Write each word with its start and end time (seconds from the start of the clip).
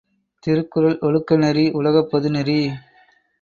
திருக்குறள் 0.43 0.97
ஒழுக்க 1.01 1.37
நெறி 1.37 1.65
உலகப் 1.73 2.09
பொதுநெறி. 2.11 2.57